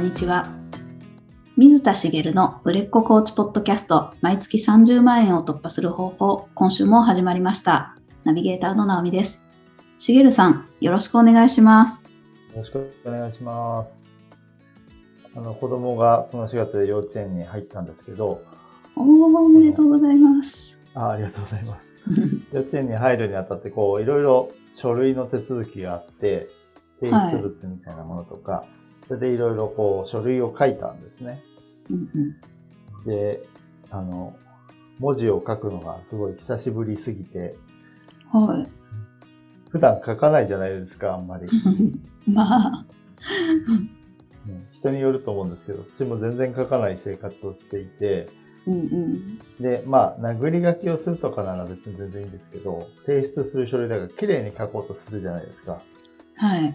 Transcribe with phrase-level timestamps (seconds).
[0.00, 0.44] んにちは。
[1.58, 7.94] 水田茂の売れっ子コーチポッドキャスト、毎月30万円を突破する方法、今週も始まりました。
[8.24, 9.42] ナビゲーターの直美です。
[9.98, 12.00] 茂さん、よろしくお願いします。
[12.54, 14.10] よろしくお願いします。
[15.36, 18.40] あの、子供がこの4月で幼稚園に入ったんですけど、
[18.96, 20.78] おー、おめでとうございます。
[20.94, 21.96] あありがとうございます。
[22.54, 26.48] 幼稚園に入るにあたって、こう、いろいろ書類の手続きがあって、
[27.00, 28.64] 提出物みたいなものとか、
[29.10, 31.42] それでいろいろこう、書類を書いたんですね。
[31.90, 33.42] うんうん、で、
[33.90, 34.36] あの、
[35.00, 37.56] 文字を書くのがすごい久しぶりすぎて、
[38.30, 38.64] は
[39.70, 41.46] 普段書かないじゃないですか、あんまり。
[41.48, 41.50] い。
[42.30, 42.86] まあ、
[44.46, 48.28] ね人によると思うんですけど、私も全然書かない生活をしていて、
[48.68, 49.38] うんうん。
[49.58, 55.82] で、まあ、殴り書きをするとかなら別に全然いいんですけど、提出する書類だから綺麗に書こうとするじゃないですか。
[56.36, 56.72] はい。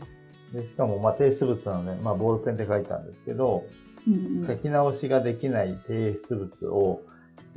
[0.54, 3.66] でしかも、まあ、提出物なので、まあ、ボールペンで書いたんですけど、
[4.08, 4.48] うんうん。
[4.48, 7.02] 書き直しができない提出物を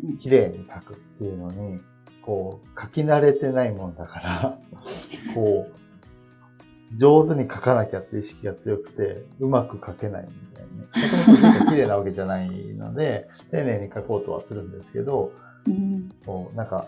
[0.03, 0.17] うん。
[0.17, 1.81] 綺麗に書くっていうのに、
[2.23, 4.59] こう、書き慣れてないもんだから、
[5.35, 11.51] こう、上手に書かなきゃって意識が強くて、うまく書けないみたいなね。
[11.53, 15.33] もとも綺麗なわけじゃないので、丁寧に書こうとはするんですけど、
[15.67, 16.09] うん。
[16.25, 16.87] こう、なんか、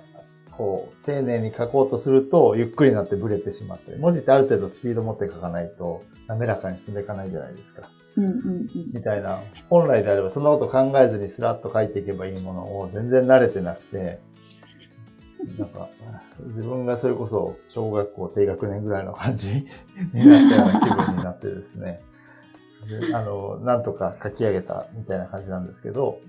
[0.60, 7.88] こう、丁寧に書こうとすると、ゆっくりになってブレてしまって、文字ってある程度スピード持って書かないと、滑らかに進んでいかないじゃないですか。
[8.18, 9.38] うんうんうんみたいな。
[9.70, 14.20] 本来であれば、そんなこと考えずにスラッと書いていけばいいものを、全然慣れてなくて、
[15.58, 15.88] なんか、
[16.48, 19.66] 自分がそれこそ、小学校低学年ぐらいの感じ
[20.12, 22.00] になったような気分になってですね。
[22.86, 26.20] であの、なんとか書き上げたみたいな感じなんですけど、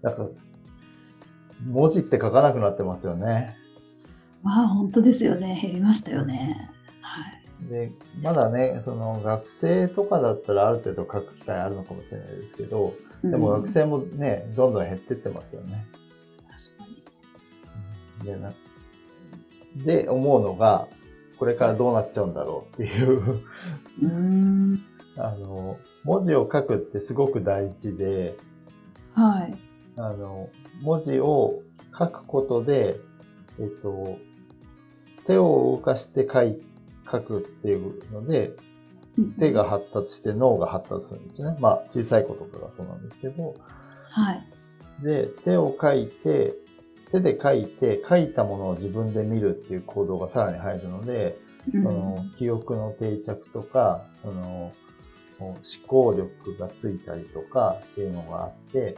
[0.00, 0.26] なんか、
[1.66, 3.56] 文字って書かなくなってますよね。
[4.42, 5.58] まあ、本当ですよね。
[5.60, 6.70] 減りましたよね。
[7.00, 7.22] は
[7.66, 7.68] い。
[7.68, 7.90] で、
[8.22, 15.84] まだね、その学生とかだったらある程度書く機会あるのかもしれないですけど、でも学生もね、どんどん減ってってますよね。
[16.48, 16.84] 確か
[18.22, 18.24] に。
[18.24, 18.52] で、な
[19.76, 20.86] で思うのが、
[21.38, 23.40] これからどうなっちゃうんだろうっていう、う。
[25.16, 28.36] あの、文字を書くってすごく大事で、
[29.14, 29.67] はい。
[29.98, 30.48] あの、
[30.82, 31.62] 文字を
[31.96, 32.96] 書くことで、
[33.58, 34.18] えっと、
[35.26, 36.62] 手を動かして書い、
[37.10, 38.52] 書くっていうので、
[39.38, 41.56] 手が発達して脳が発達するんですね。
[41.60, 43.54] まあ、小さい子とかがそうなんですけど、
[44.10, 44.46] はい。
[45.02, 46.54] で、手を書いて、
[47.10, 54.72] 手で書いて、書いたものを自分で見るっていう行動がさらに入るので、うんその記憶の定着とか、その
[55.38, 55.54] 思
[55.86, 58.96] 考力がついたりとかっていうのがあって、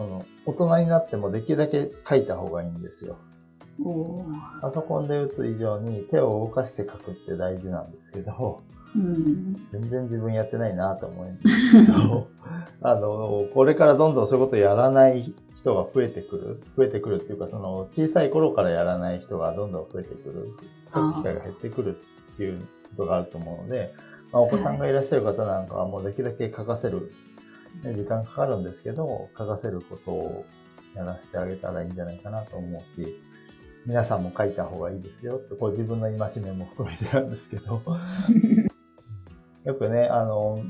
[0.00, 3.18] その大人になってもできるだけ書いた方がいいんですよ。
[4.62, 8.62] パソコンで打つ以上に手を動かして書くって大事なんですけど、
[8.96, 9.56] うん。
[9.70, 12.28] 全然自分やってないなと思うんですけど、
[12.80, 16.60] あの、これからどんどんそういうことやらない人が増えてくる。
[16.76, 20.48] 増えてくるっていうか、その小さい頃からやらない人がどんどん増えてくる。
[20.92, 22.58] 書く機会が減ってくるっていう
[22.96, 23.94] ことがあると思うので、
[24.32, 27.06] まあ、お子さんがいらっしゃる方なんかはもうできるだけ書かせる、ね、
[27.82, 30.44] 時間かかるんですけど、書かせることを
[30.94, 33.20] やらせてあげたらいいんじゃないかなと思うし、
[33.86, 37.80] 皆さんも書いた方がいいですよって、こう自分の戒めも含めてなんですけど、
[39.64, 40.62] よくね、あの、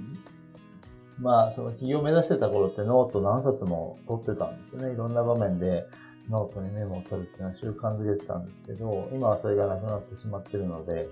[1.19, 4.93] まあ、その起業を目指してた頃ってノート何冊も取ってたんですよね。
[4.95, 5.87] いろんな場面で
[6.31, 11.09] ノートにメモを取るっていうのは習慣づけてたんですけど、今はそれがなくなってしまってるので、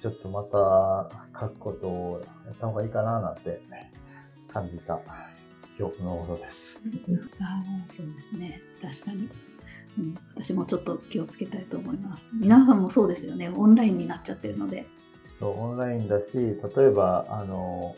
[0.00, 1.10] ちょっとまた
[1.40, 3.60] 書くことをやった方がいいかななんて
[4.52, 5.00] 感じた
[5.78, 6.80] 今日のことです。
[7.40, 8.60] ああ、そうですね。
[8.82, 9.28] 確かに。
[9.98, 12.24] うん、私もちょっと気をつけたいと思います。
[12.32, 13.48] 皆さんもそうですよね。
[13.48, 14.86] オンラインになっちゃってるので。
[15.38, 17.94] そう、オンラインだし、例えば、あの、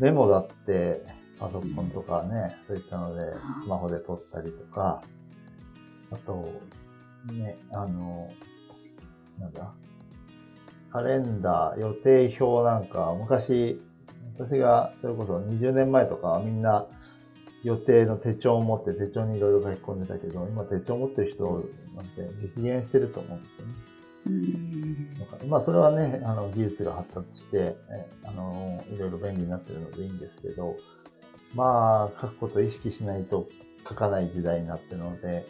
[0.00, 1.04] メモだって
[1.38, 5.02] パソコンとかね、そういったのでスマホで撮ったりとか、
[6.10, 6.60] あと、
[7.32, 8.30] ね、あの、
[9.38, 9.72] なんだ、
[10.92, 13.80] カレンダー、予定表なんか、昔、
[14.34, 16.86] 私がそれこそ20年前とかはみんな
[17.66, 23.74] 予定の手帳を持って手帳にいろいろ書き込んでたけど、今手帳持ってる人なんて激減してると思うんですよね。
[24.26, 25.08] うん。
[25.50, 30.76] まあそれはね、あの技術が発達して、えあの、いろいろ便利になってるのでいいんですけど、
[31.56, 33.48] まあ書くことを意識しないと
[33.88, 35.44] 書かない時代になってるので、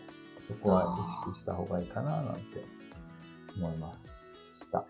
[0.48, 2.64] そこは意識した方がいいかななんて
[3.58, 4.34] 思います。
[4.54, 4.86] した。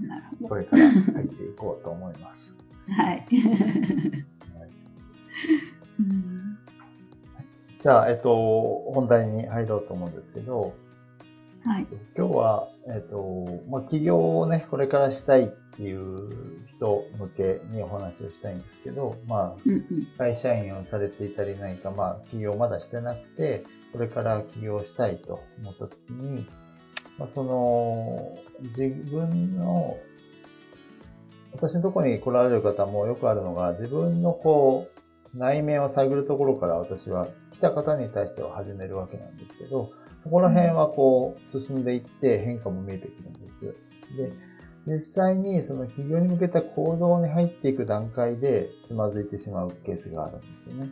[0.00, 2.54] なるほこれから書いていこうと思います。
[2.86, 2.92] ど。
[2.92, 3.26] はい。
[3.32, 3.36] う
[5.74, 5.77] ん
[7.78, 10.74] じゃあ、えっと、本題に入ろうと思うんですけど、
[11.64, 11.86] はい。
[12.16, 15.48] 今日は、えっと、まあ、起業をね、これからしたいっ
[15.78, 20.06] っていう人向けにお話をしたいんですけど、まあ、うんうん。
[20.18, 26.44] 会社員をされていたり何か、まあ、起業まだしてなくて、これから起業したいと思った時に、
[27.16, 28.36] まあ、その、
[28.76, 29.96] 自分の、
[31.52, 34.97] 私のところに来られる方もよくあるのが、自分のこう、
[35.34, 39.92] 内面を探るところから私は来た方に対しては始めるわけなんですけど、
[40.22, 43.74] そこら辺はこう、進んでいって変化も見えてくるんです。
[44.16, 44.32] で、
[44.86, 50.90] 実際にその企業に向けた行動に入っていく段階でつまずいてしまうケースがあるんですよね。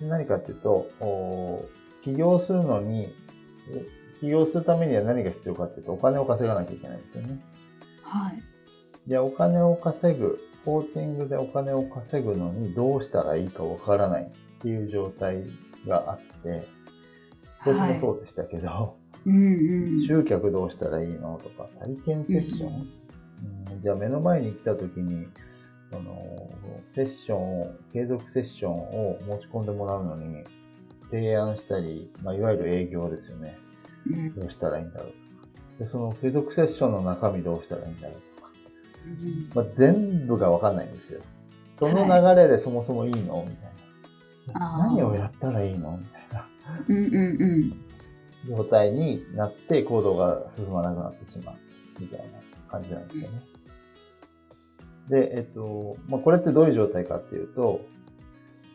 [0.00, 0.08] うん。
[0.08, 0.70] 何かっていうと、
[1.00, 1.64] お
[2.02, 3.08] 起業するのに、
[3.70, 3.86] え
[4.20, 7.38] 起業するためには何が必要かっていうと、お金を稼がなきゃいけないんですよね。
[8.02, 8.42] はい。
[9.08, 14.28] で、お金を稼ぐ、コーチングでお金を稼ぐのにどうしたらいいかわからないっ
[14.60, 15.44] ていう状態
[15.86, 16.66] があって、
[17.60, 18.96] 私もそうでしたけど、
[19.26, 20.02] うんうん。
[20.02, 22.88] 集客どうしたらいいのとか、体験セッション、うん
[23.80, 25.28] じゃあ目の前に来た時に、
[25.92, 26.18] その、
[26.94, 30.42] セッションを、継続セッションを持ち込んでもらうのに、
[31.10, 33.56] 提案したり、まあ、いわゆる営業ですよね。
[34.10, 35.12] うんどうしたらいいんだろう。
[35.78, 38.27] で、その継続セッションの中身どうしたらいいんだろう。
[39.54, 41.20] まあ、全部がわかんないんですよ。
[41.78, 43.44] どの流れでそもそもいいの？
[43.48, 44.74] みたいな。
[44.76, 45.96] あー何をやったらいいの？
[45.96, 46.46] みたいな
[46.88, 48.56] うんうんうん。
[48.56, 51.54] 状態になって行動が進まなくなってしまう。
[52.00, 52.26] みたいな
[52.70, 53.42] 感じなんですよね。
[55.08, 57.80] で、えっと、まあ、これってどういう状態かっていうと、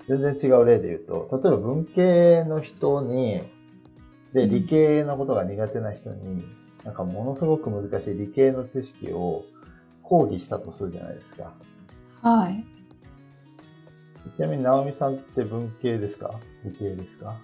[0.07, 3.41] 全然違う例で言うと、例えば文系の人に、
[4.33, 6.43] で、理系のことが苦手な人に、
[6.83, 9.45] なんかものすごく難しい理系の知識を
[10.03, 11.53] 講義したとするじゃないですか。
[12.21, 12.63] はい。
[14.35, 16.33] ちなみに、直美さんって文系ですか？
[16.63, 17.35] 理系ですか？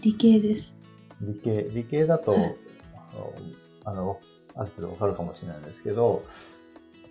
[0.00, 0.74] 理系です。
[1.20, 2.56] 理系、理系だとはい、
[3.84, 4.20] あの、
[4.54, 6.22] ある程度わかるかもしれないんですけど、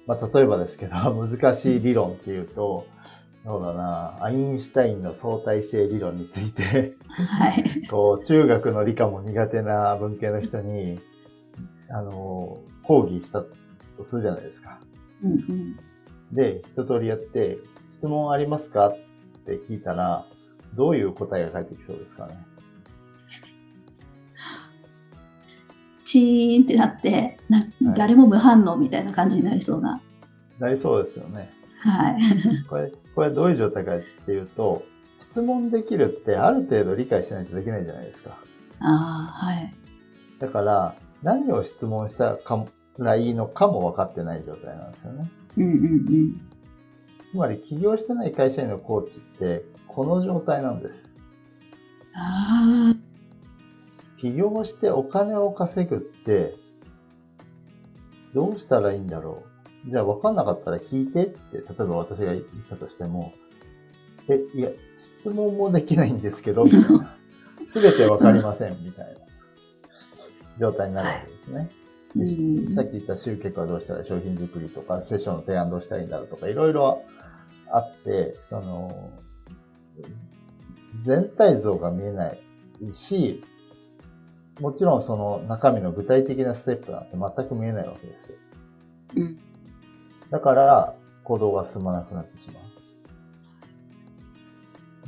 [0.06, 2.88] まあ、例えばですけど、 難しい理論っていうと、
[3.44, 7.64] そうだな、アインシュタインの相対性理論について、はい。
[7.88, 11.00] こう、中学の理科も苦手な文系の人に、
[11.90, 13.44] あの、講義した
[13.98, 14.80] とするじゃないですか。
[15.24, 15.78] うんうん。
[16.32, 17.58] で、一通りやって、
[17.90, 18.90] 質問ありますか？
[18.90, 18.98] っ
[19.46, 20.26] て聞いたら、
[20.76, 22.38] どういう答えが返ってきそうですかね？
[26.06, 27.38] チーンってなって、
[27.96, 30.02] 誰も無反応みたいな感じになりそうな。
[30.60, 31.52] なりそうですよね。
[31.80, 32.22] はい。
[32.70, 34.84] これ、これどういう状態かっていうと、
[35.20, 38.38] 質問できるってある程度理解しないとできないじゃないですか。
[38.80, 39.74] ああ、はい。
[40.40, 42.38] だから、何を質問した
[43.04, 45.30] らいいのかも分かってない状態なんですよね。
[45.58, 46.34] うんうんうん。
[47.32, 51.14] つまり、起業してない会社員のコーチって、この状態なんです。
[52.14, 52.96] あ
[54.20, 56.56] 起業してお金を稼ぐって、
[58.34, 59.44] どうしたらいいんだろ
[59.86, 59.92] う。
[59.92, 63.34] じゃあ分かんなかったら聞いてって、例えば私が言ったとしても、
[64.30, 67.18] え、いや、質問もできないんですけど、みたいな。
[67.68, 69.20] すべて分かりません、みたいな
[70.60, 71.70] 状態になるわけですね。
[71.84, 71.87] あ。
[72.16, 72.74] うでん。
[72.74, 77.04] さっき言った集客はどうしたら商品作りとか、セッションの提案どうしたらいいんだろうとか、いろいろ
[77.70, 79.12] あって、その、
[81.04, 82.40] 全体像が見えない
[82.94, 83.44] し、
[84.60, 88.34] もちろんその中身の具体的なステップなんて全く見えないわけです。
[89.16, 89.38] うん。
[90.32, 92.68] だから、行動が進まなくなってしまう。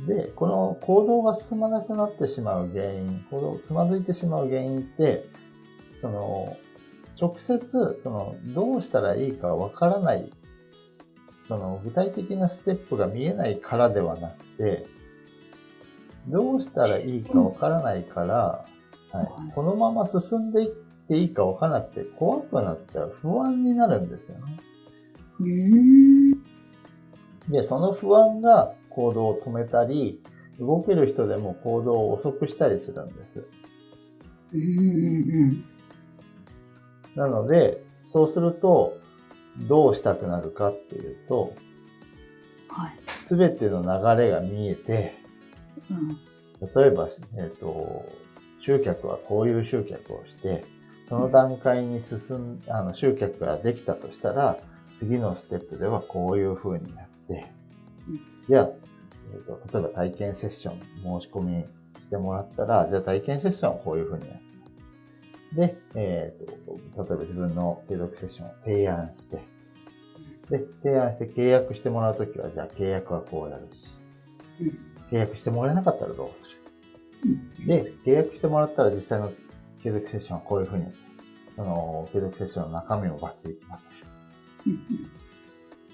[0.06, 5.26] で、この行動が進まなくなってしまう原因、行動、つまずいてしまう原因って、
[6.00, 6.56] その、
[7.20, 10.30] 直接、その、どうしたらいいかわからない、
[11.48, 14.86] その、具体的なステップが見えないからではなくて、
[16.28, 18.64] どうしたらいいかわからないから、
[19.12, 20.70] はい、このまま進んでいっ
[21.08, 24.58] ていいかわからなくて怖くなっちゃう、不安になるんですよね。
[27.48, 30.22] で、その不安が行動を止めたり、
[30.58, 33.48] 動ける人でも行動を遅くしたりするんです。
[34.52, 34.62] うんう
[35.46, 35.64] ん
[37.14, 38.98] なので、そうすると、
[39.68, 41.54] どうしたくなるかっていうと、
[42.68, 42.92] はい。
[43.22, 45.14] すべての流れが見えて、
[45.90, 46.08] うん。
[46.74, 48.04] 例えば、えっ、と、
[48.64, 50.64] 集客はこういう集客をして、
[51.08, 54.56] その段階に進ん、あの、集客ができたとしたら、
[54.98, 57.50] 次のステップではこういう風にやって
[58.08, 58.70] うん、じゃあ、
[59.32, 60.78] えっ、と、例えば体験セッション
[61.20, 61.64] 申し込み
[62.00, 64.49] してもらったら、じゃあ体験セッションをこういう風にやって、
[65.54, 66.46] で、えっ、
[66.94, 69.42] と、例えば自分の継続セッションを提案して、
[70.50, 73.90] で、提案して契約してもらうときは、じゃあ契約はこうやるし、
[74.60, 74.78] うん
[75.10, 76.50] 契約してもらえなかったらどうす
[77.24, 77.38] る？
[77.58, 77.66] うん。
[77.66, 79.32] で、契約してもらったら実際の
[79.82, 80.86] 継続セッションはこういうふうに
[81.56, 83.84] その継続セッションの中身もバッチリ決まって
[84.70, 84.76] る。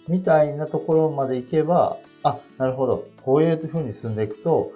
[0.09, 3.09] みたいなところまで行けば、あ、なるほど。
[3.23, 4.73] こういう風に進んでいくと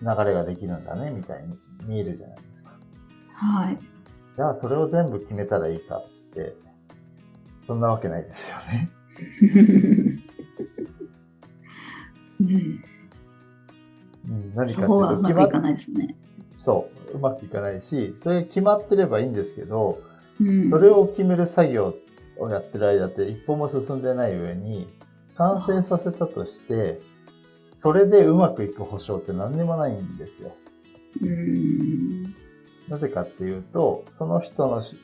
[0.00, 2.70] 流れができるんだね、みたいに見えるじゃないですか。
[3.32, 3.78] はい。
[4.34, 6.54] じゃあそれを全部決めたらいいかって、
[7.66, 8.90] そんなわけないですよね。
[12.40, 12.48] うん、
[14.28, 16.16] うん、何かっていうと決まっないですね。
[16.56, 19.98] そう、うまくいかないし、それ決まってればいいんですけど、
[20.40, 21.94] うん、それを決める作業
[22.38, 24.88] をやってる間って一歩も進んでない上に、
[25.36, 27.00] 完成させたとして、
[27.72, 30.52] それでうまくいく保証って何にもないんですよ。
[31.22, 32.34] うん。
[32.88, 34.96] なぜかっていうと、その人のし、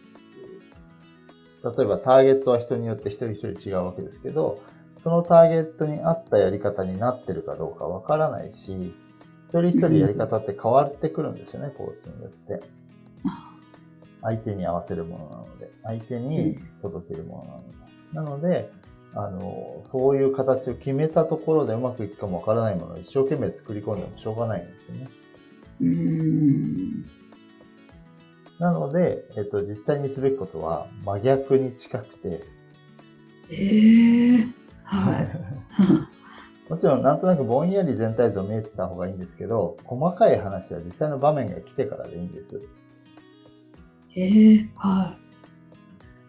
[1.65, 4.63] 例えばターゲットは人によって一人一人違うわけですけど、
[5.03, 8.95] そのターゲットに合ったやり方になってるかどうかわからないし、
[9.49, 12.63] 一人一人やり方って変わってくるんですよね、コーチングって。
[14.21, 17.39] 相手に合わせるものなので、相手に届けるも
[18.13, 18.49] のなので。
[18.51, 18.71] なので、
[19.15, 25.09] あの、そういう形を決めたところでうまくいくかもわからないものを一生懸命作り込んでもしょうがないんですよね。
[25.81, 27.18] うん。
[28.59, 32.43] なので、えっと、実際にすべきことは真逆に近くて、
[33.51, 34.49] ええ
[34.85, 35.29] はい。
[36.69, 42.61] もちろんなんとなくぼんやり全体像見えてた方がいいんですけど、細かい話は実際の場面が来てからでいいんです。
[44.15, 45.17] ええは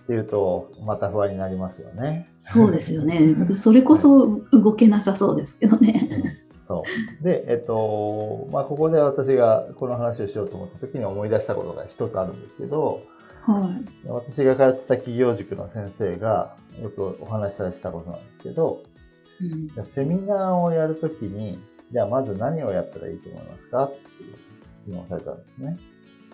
[0.04, 2.28] っていうと、また不安になりますよね。
[2.40, 2.44] い。
[2.54, 3.36] そうですよね。
[3.54, 6.10] それこそ動けなさそうですけどね。
[6.70, 6.84] そ
[7.20, 7.24] う。
[7.24, 13.02] で、えっと、まあ、ここで私がこの話をしようと思った時に思い出したことが一つあるんですけど、
[13.42, 14.08] はい。
[14.08, 18.84] 私が通ってた企業塾の先生がよくお話しされてたことなんですけど、
[19.42, 21.58] うんセミナーをやるときに、
[21.92, 24.36] じゃあまず何をやったらいいと思いますかっていう
[24.86, 25.78] 質問をされたんですね。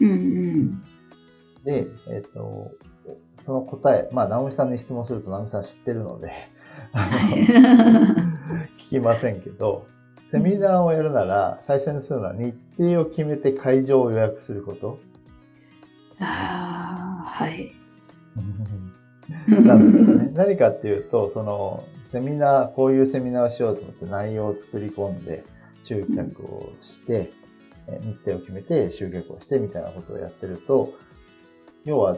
[0.02, 0.82] うんうん。
[1.64, 2.72] で、えっ、と、
[3.46, 6.32] その答え、まあ、直美さんに質問すると直美さん知ってるので、
[8.78, 9.86] 聞きませんけど、
[10.36, 15.00] セミナーをやるなら、最初にするのは日程を決めて会場を予約すること。
[16.20, 17.72] ああ、はい。
[19.66, 20.32] なんですよね。
[20.36, 25.46] 何かっていうと、その、セミナー、こういうセミナーをしようと思って内容を作り込んで、
[25.86, 27.32] 集客をして、
[27.88, 30.94] え日程を決めて集客をしてみたいなことをやってると、
[31.86, 32.18] 要は、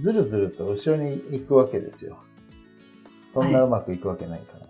[0.00, 2.16] ずるずると後ろに行くわけですよ。
[3.34, 4.69] そんなうまくいくわけないから。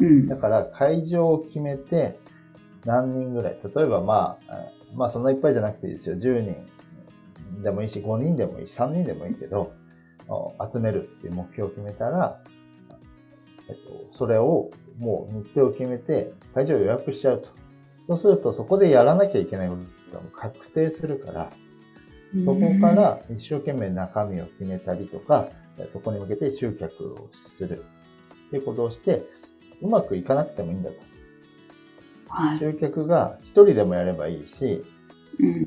[0.00, 0.36] うんだ。
[0.36, 2.18] から会場を決めて
[2.84, 4.64] 何人ぐらい、例えばまあ、あ
[4.94, 6.16] まあそんないっぱいじゃなくていいですよ。
[6.16, 9.72] 10人でもいいし、5人でもいいし、3人でもいいけど、
[10.28, 12.40] お集めるっていう目標を決めたら、
[13.68, 17.48] えっと、それをもう日程を決めて会場を予約しちゃうと。
[18.08, 19.76] そうするとそこでやらなきゃいけないこ
[20.10, 21.50] とが確定するから、
[22.44, 25.48] そこから一生懸命中身を決めたりとか、
[25.92, 27.82] そこに向けて集客をする
[28.46, 29.22] っていうことをして、
[29.82, 30.96] うまくいかなくてもいいんだと。
[32.28, 32.58] はい。
[32.58, 34.84] 集客が一人でもやればいいし、
[35.40, 35.66] うん。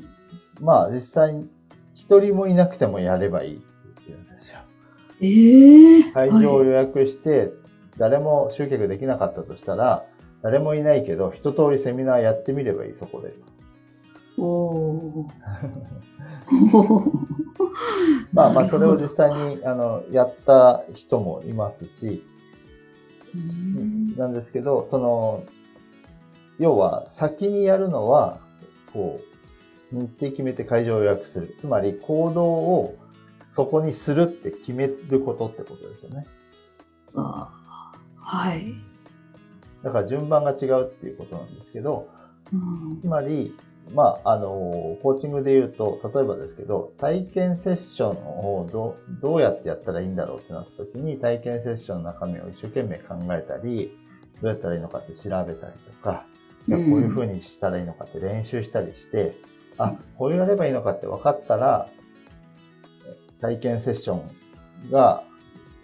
[0.60, 1.50] まあ実際に
[1.94, 3.64] 一人もいなくてもやればいいって
[4.08, 4.58] 言うんですよ。
[5.20, 7.52] ええ会場を予約して、
[7.98, 10.04] 誰も集客できなかったとしたら、
[10.42, 13.32] 誰もいないけど、一通りセミナーやってみればいい、そこで。
[14.38, 15.26] おお。
[18.32, 22.31] まあまあ、それを実際に、あの、やった人もいますし、うん
[24.16, 25.44] なんですけど、その、
[26.58, 28.38] 要は先にやるのは、
[28.92, 29.20] こ
[29.92, 31.54] う、日程決めて会場を予約する。
[31.60, 32.96] つまり行動を
[33.50, 36.26] そこにするって決めることってことですよね。
[37.14, 38.74] あはい。
[39.82, 42.08] だから順番が違うっていうことなんですけど、
[42.52, 42.56] う
[42.94, 43.54] んつまり、
[43.90, 53.98] まあ、あの、コーチングで言うと、例えばですけど、体験セッションをどうどうやってやったらいいんだろうってなった時に、体験セッションの中身を一生懸命考えたり、
[54.40, 56.24] どうやったらいいのかって調べたりとか、
[56.66, 59.34] じゃあこういう風にしたらいいのかって練習したりして、
[59.78, 61.88] あ、こうやればいいのかって分かったら、
[63.40, 65.24] 体験セッションが、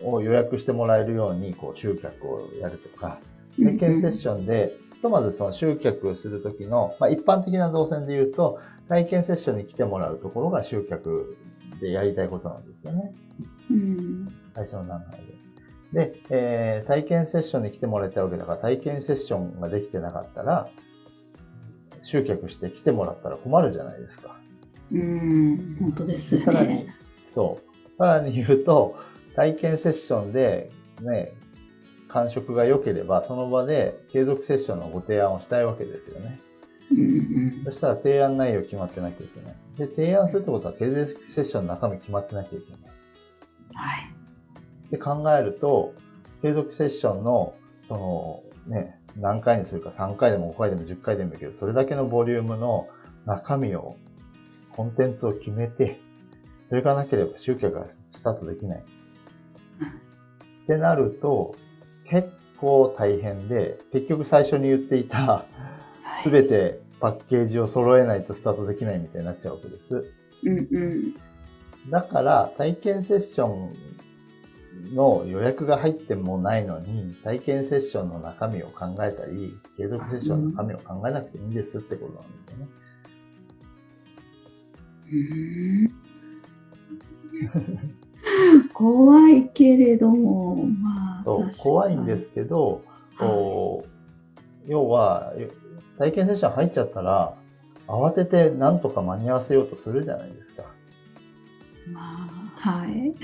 [0.01, 3.19] を予約してもらえるように、こう、集客をやるとか、
[3.59, 11.37] 体験セッションで、ひとまずその集客をするときの、まあ、一般的な動線で言うと、体験セッションに来てもらうところが集客
[11.81, 13.13] でやりたいことなんですよね。
[13.71, 15.21] うん最初の段階
[15.93, 16.11] で。
[16.11, 20.69] で、えー体験セッションに来てもらいたいわけだから、体験セッションができてなかったら、
[22.03, 24.37] 集客して来てもらったら困るじゃないですか。
[24.91, 26.89] うん、本当ですでさらにね。、
[27.25, 27.61] そ
[27.95, 27.97] う。
[27.97, 28.97] さらに言うと、
[29.37, 31.35] 体験セッションで、ね、
[32.09, 36.41] 感触が良ければ、その場で継続セッションのご提案をしたいわけですよね。
[36.91, 39.55] うんそしたら提案内容決まってなきゃいけない。
[39.77, 42.81] で、提案するってことは継続セッションの中身決まってなきゃいけない。
[43.75, 44.91] はい。
[44.91, 45.95] で考えると、
[46.41, 47.55] 継続セッションの、
[47.87, 52.89] その、ね、何回にするか3回でも5回でも10回でもいいけど、それだけのボリュームの
[53.27, 53.97] 中身を、
[54.73, 56.01] コンテンツを決めて、
[56.69, 58.79] それがなければ集客がスタートできない。
[58.79, 61.55] ってなると、
[62.09, 65.59] 結構大変で、結局最初に言っていた、はい
[66.21, 70.13] すべてパッケージを揃えないとスタートできないみたいになっちゃうわけです。
[70.45, 71.15] うんうん。
[71.91, 73.73] だから、体験セッション
[74.95, 82.67] の予約が入ってもないのに、体験セッションの中身を考えたり、継続セッションの中身を考えなくていいんですってことなんですよね。
[85.11, 85.17] う
[85.85, 86.09] ん
[88.75, 91.18] 怖いけれども、まあ。
[91.29, 92.83] そう確、かに怖いんですけど、
[93.19, 95.35] こう要は、
[95.99, 97.35] 体験セッション入っちゃったら、
[97.87, 100.65] 慌ててなんとか間に合わせようとするじゃないですか。
[101.93, 102.29] ま
[102.63, 103.15] あ、はい。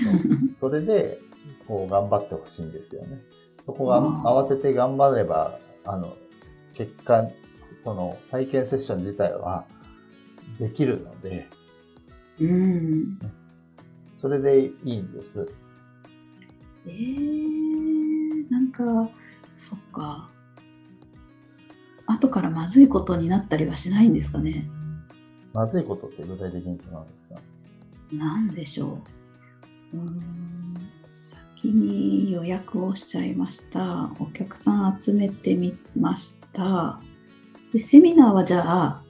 [0.59, 1.19] それで、
[1.67, 3.21] こう、頑張ってほしいんですよね。
[3.65, 6.15] そこが慌てて頑張れば、あの、
[6.73, 7.27] 結果、
[7.77, 9.65] その、体験セッション自体は
[10.59, 11.47] できるので、
[12.39, 13.19] うん。
[14.17, 15.47] それでいいんです。
[16.87, 18.83] えー、なんか、
[19.57, 20.29] そっか。
[22.07, 24.69] 後からまずいことになったりはしないんですかね。
[25.53, 26.79] まずいことって具体的に違うんで
[27.19, 27.35] すか？
[28.13, 28.99] なんでしょ
[29.93, 29.97] う。
[29.97, 30.75] うーん
[31.55, 34.11] 先に予約をしちゃいました。
[34.19, 36.99] お客さん集めてみました。
[37.73, 39.03] でセミナーはじゃあ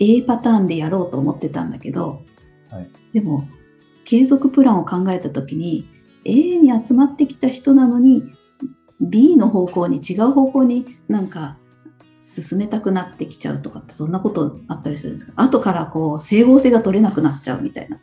[0.00, 2.22] A パターンでやろうと思ってたんだけど、
[2.70, 3.46] はいでも
[4.04, 5.86] 継続プランを考えた時に
[6.28, 8.22] A に集まってきた人なのに
[9.00, 11.56] B の方向に違う方向になんか
[12.22, 15.32] 進めたくなってきちゃうとかってそんなことあったりするんですか？
[15.36, 17.98] 後からこう整合性が取れなくなっちゃうみたいな。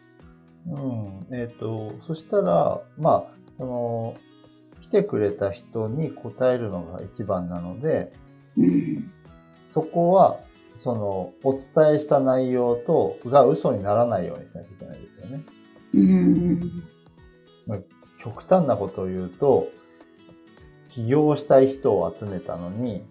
[0.68, 1.36] うん。
[1.36, 4.16] えっ、と、そしたら、まあ、その、
[4.82, 8.12] 来てくれた人に答えるのが一番なので、
[8.58, 9.12] うん
[9.72, 10.40] そこは、
[10.80, 15.44] その、お伝えした内容と、が嘘にならないようにしなきゃいけないですよね。
[15.94, 16.72] うん
[18.26, 19.70] 極端なことを言うと、
[20.90, 23.04] 起業したい人を集めたのに、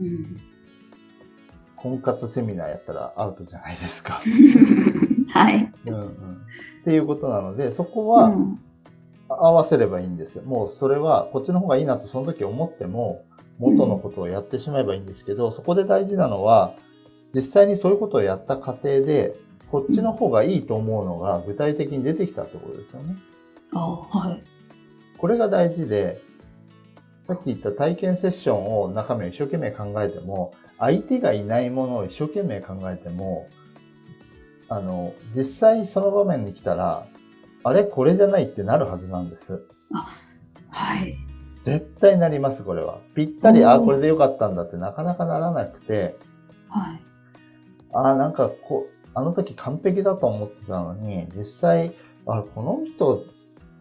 [0.00, 0.40] うん
[1.76, 4.22] 婚活セミナーやったらアウトじゃないですか。
[5.28, 5.70] はい。
[5.84, 6.00] うんうん。
[6.00, 6.06] っ
[6.82, 8.58] ていうことなので、そこうはん
[9.28, 10.44] 合わせればいいんですよ。
[10.44, 13.26] もうそれはこっちの方がいいなとその時思っても、
[13.58, 16.72] 元のことをやってしまえばいいんですけど、そこで大事なのは、
[17.34, 19.34] 実際にそういうことをやった過程で、
[19.70, 23.14] こっちの方がいいと思うのが具体的に出てきたってことですよね。
[23.74, 24.53] あはい。
[25.24, 26.20] これが大事で、
[27.26, 33.48] さっき言った体験セッションを中身を一生懸命考えても、相手がいないものを一生懸命考えても、
[34.68, 37.06] あの、実際その場面に来たら、
[37.62, 39.62] あれこれじゃないってなるはずなんです。
[40.68, 41.16] はい。
[41.62, 42.98] 絶対なります、これは。
[43.14, 46.18] ぴったり、おーあ、これでよかったんだってなかなかならなくて、
[46.68, 47.00] はい。
[47.94, 51.94] あ、なんかこう、あの時完璧だと思ってたのに、実際、
[52.26, 53.24] あ、この人、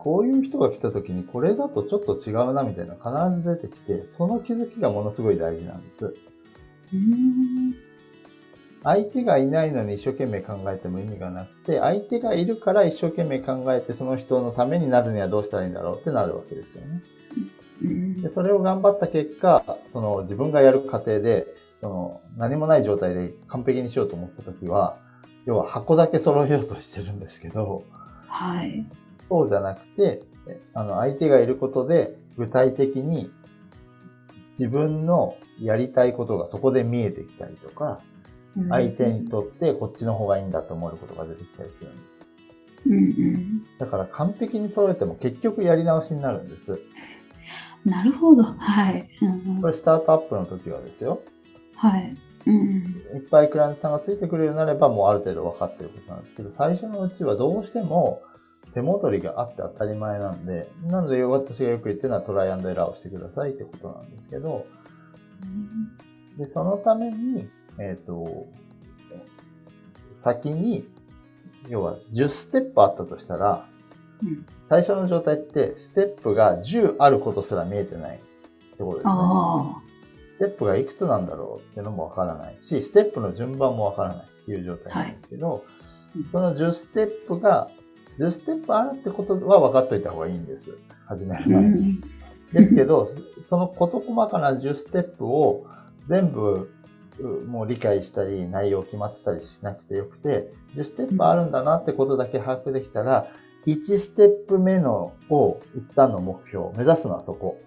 [0.03, 6.13] こういう人が来た時にこれだとちょっと違うなみたいな必ず出てきて、その気づきがものすごい大事なんです。
[8.83, 17.01] 相手がいないのに一生懸命考えても意味がなくて、相手がいるから一生懸命考えてその人のためになるにはどうしたらいいんだろうってなるわけですよね。
[18.21, 21.45] で、それを頑張った結果、その自分がやる過程で、
[21.79, 24.97] その何もない状態で完璧にしようと思った時は、
[25.45, 27.85] 要は箱だけ揃えようとしてるんですけど、
[28.27, 28.85] はい。
[29.33, 33.31] そうじゃなくて、えあの、相手がいることで具体的に
[34.51, 37.99] 自分のやりたいことがそこで見えてきたりとか、
[38.69, 42.25] 相手にとってこっちの方がいいんだと思えることが出てきたりするんです。
[42.85, 42.97] うんう
[43.37, 43.61] ん。
[43.79, 46.79] だから完璧に揃えても結局やり直しになるんです。
[47.83, 48.43] なるほど。
[48.43, 49.09] はい。
[49.19, 51.21] うんこれスタートアップの時はですよ。
[51.75, 52.15] はい。
[52.45, 52.55] うん
[53.15, 58.21] いっぱいクライアントさんがついてくるようになればもうある程度分かってることなんですけど、最初のうちはどうしても
[58.73, 64.65] 手戻りがあって当たり前なんで、なので私がよく言ってるのはトライアンドエラーをしてくださいってことなんですけど、
[66.37, 68.47] で、そのために、えっ、と、
[70.15, 70.87] 先に、
[71.69, 73.65] 要は10ステップあったとしたら、
[74.21, 74.45] うん。
[74.67, 78.19] 最初の状態ってステップが10あることすら見えてないっ
[78.77, 79.13] てことですね。
[79.13, 79.81] あ
[80.29, 85.63] ステップがいくつなんだろうっていうのもわからないし、ステップの順番もわからないっていう状態なんですけど、
[86.15, 86.25] うん。
[86.31, 87.69] その10ステップが、
[88.19, 90.77] 10ステップあるってことは分かっといた方がいいんです。
[91.05, 91.81] 始める前に。
[91.81, 92.01] ん
[92.53, 93.11] ですけど、
[93.43, 95.65] その事細かな10ステップを
[96.07, 96.71] 全部
[97.47, 103.27] もう理解したり、内容決まってたりしなくてよくて、10ステップあるんだなってことだけ把握できたら、
[103.65, 107.59] 1ステップ目のを一旦の目標、目指すのはそこ。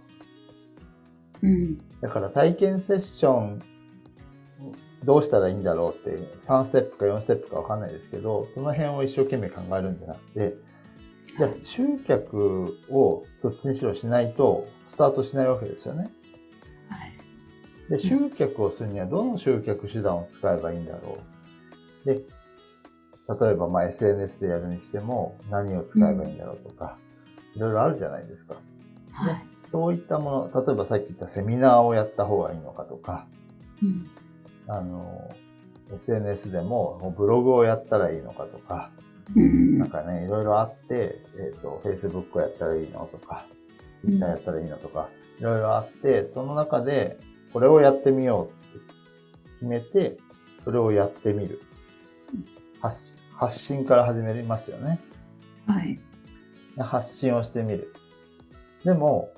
[1.42, 1.78] うん。
[2.00, 3.62] だから体験セッション、
[5.04, 10.56] どうしたらいいんだろうって、3ステップか4ステップかわかんないですけど、その辺を一生懸命考えるんじゃなくて、
[11.38, 16.10] じゃあ集客をどっちにしろしないと、スタートしないわけですよね。
[16.88, 17.90] はい。
[17.90, 21.18] で、集客をするにはどの集客手段を使えばいいんだろ
[22.04, 22.06] う。
[22.06, 26.96] で、例えばまあ SNS でやるにしても何を使えばいいんだろうとか、
[27.54, 28.54] いろいろあるじゃないですか。
[29.12, 29.46] はい。
[29.70, 33.26] そういったもの、例えばさっき言ったセミナーをやった方がいいのかとか、
[33.82, 34.08] うん。
[34.68, 35.30] あの、
[35.92, 38.90] SNS でもブログをやったらいいのかとか、
[39.34, 43.44] うんなんかね、いろいろあって、えっ、と、Facebook をやったらいいのとか、
[44.00, 47.18] Twitter やったらいいのとか、いろいろあって、その中で、
[47.52, 48.94] これをやってみようって
[49.54, 50.18] 決めて、
[50.64, 51.60] それをやってみる。
[52.80, 54.98] 発発信から始めますよね。
[55.66, 55.98] はい。
[56.78, 57.92] 発信をしてみる。
[58.84, 59.32] でも、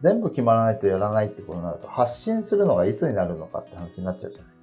[0.00, 4.53] 全部決まらないとやらないってことになると、発信するのがいつになるのかって話になっちゃうじゃない。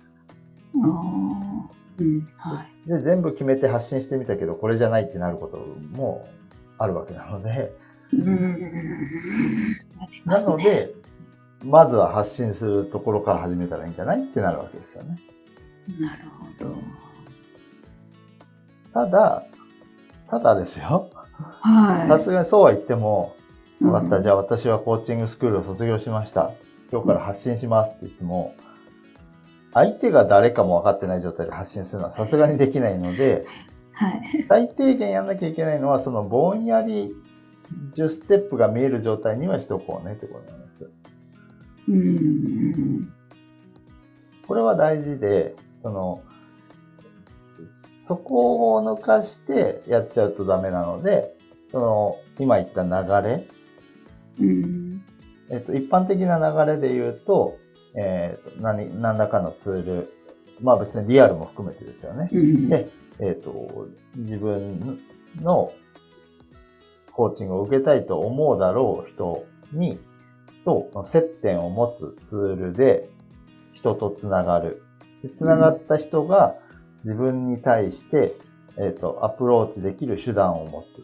[0.73, 1.61] うん。
[2.37, 2.89] はい。
[2.89, 5.57] で、全部決めて発信してみたけど、これじゃないってなること
[5.97, 6.27] も
[6.77, 7.73] あるわけなので、
[8.13, 8.71] うん。
[10.25, 10.93] なので、
[11.63, 15.19] まずは発信するところから始めたらいいんじゃないってなるわけですよね。
[15.99, 16.75] なるほど。
[18.93, 19.43] ただ、
[20.29, 21.09] ただですよ。
[21.61, 22.07] はい。
[22.07, 26.51] さすがにそうは言っても、うんわかった、じゃあ私はコーチングスクールを卒業しました。
[26.91, 28.53] 今日から発信しますって言っても、
[29.73, 33.45] 相手が誰かも分かってない状態で発信するのはさすがにできないので、
[33.93, 34.43] はい。
[34.47, 37.13] 最低限やんなきゃいけないのは、そのぼんやり
[37.93, 40.89] 10ステップが見える状態にはしとこうねってことなんです。
[41.87, 43.13] うん。
[44.47, 46.23] これは大事で、その、
[47.69, 51.35] そこを抜かしてやっちゃうとダメなので、
[51.71, 53.47] その、今言った流れ、
[54.39, 55.03] うん。
[55.49, 57.57] えっと、一般的な流れで言うと、
[57.95, 60.13] えっと、何、何らかのツール、
[60.61, 62.29] まあ別にリアルも含めてですよね。
[62.31, 62.69] うん。
[62.69, 64.99] で、えっと、自分
[65.41, 65.73] の
[67.11, 69.99] コーチングを受けたいと思うだろう人に、
[70.63, 73.09] と接点を持つツールで
[73.73, 74.83] 人とつながる。
[75.21, 76.55] でつながった人が
[77.03, 78.35] 自分に対して、
[78.77, 81.03] えっ、と、アプローチできる手段を持つ。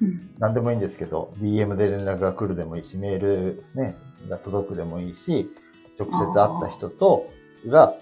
[0.00, 0.34] うん。
[0.38, 3.94] 何でもいいんですけど、DM で連絡が来るでもいいし、メールね、
[4.28, 5.48] が届くでもいいし、
[5.98, 7.26] 直接会った人と、
[7.66, 7.94] が、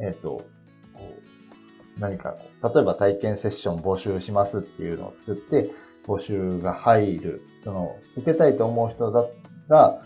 [0.00, 0.44] えっ、と、
[0.92, 1.14] こ
[1.96, 2.30] う何か
[2.62, 5.70] こう、例えば体験セッション募集しますっていうのを作って、
[6.06, 9.24] 募集が入る、その、受けたいと思う人だ
[9.68, 10.00] が、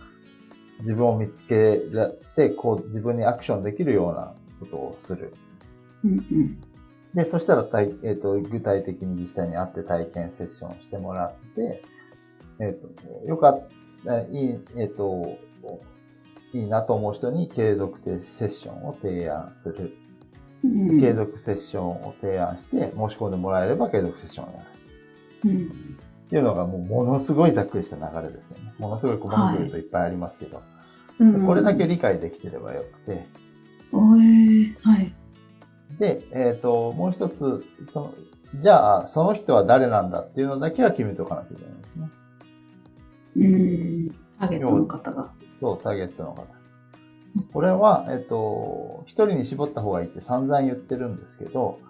[0.81, 5.35] 自分を見つけられて、こう、自分にアクションできるようなことをする。
[6.05, 6.11] うん。
[6.11, 6.61] うん。
[7.15, 11.83] で、そしたら体、えっ、と、具体的に実際に会って体験セッションをしてもらって、
[12.61, 13.69] えっ、と、よかっ
[14.05, 15.37] た、いい、えっ、と、
[16.53, 19.97] いいなと思う人に継続的セッションを提案する。
[20.65, 21.01] うん。
[21.01, 24.65] 継続セッションを提案して、申し込んでもらえれば継続セッションをやる。
[25.45, 25.99] うん。
[26.27, 28.75] っていうのがもうものすごいざっくりした流れですよね。
[28.79, 30.61] ものすごい細かく言うといっぱいありますけど、
[31.19, 31.47] うん。
[31.47, 33.27] これだけ理解できてればよくて、
[33.93, 35.15] おえー、はい。
[35.99, 38.15] で、えっ、と、もう一つ、その、
[38.61, 42.09] じゃあ、その人は誰なんだっていうのだけは決めておかなきゃいけないんですね。
[43.37, 44.09] うん。
[44.39, 45.33] ターゲットの方が。
[45.59, 46.47] そう、ターゲットの方。
[47.53, 51.81] これは、えっ、と、一人に絞った方がいいって散々言ってるんですけど、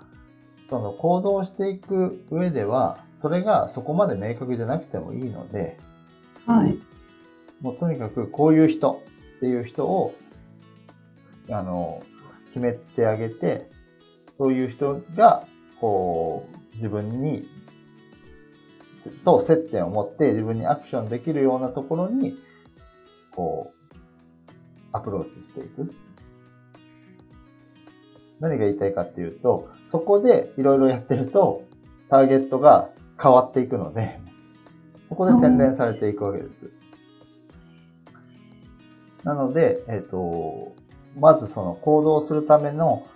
[0.69, 5.79] その行動していく上では、それがそこまで明確じゃなくてもいいので、
[6.47, 6.79] はい。
[7.61, 9.03] もうとにかくこういう人
[9.37, 10.15] っていう人を、
[11.51, 12.03] あの、
[12.55, 13.69] 決めてあげて、
[14.37, 15.47] そういう人が、
[15.81, 17.47] こう、自分に、
[19.25, 22.37] と接点を持って自分にアクションできるようなところに、
[23.39, 23.97] こう、
[24.91, 25.95] アプローチしていく。
[28.41, 31.63] 何が言いたいかっていうと、そこでいろいろやってると、
[32.11, 34.19] ターゲットが変わっていくので、
[35.09, 36.69] そこで洗練されていくわけです。
[39.23, 40.75] なので、えっ、と、
[41.17, 43.07] まずその行動するための、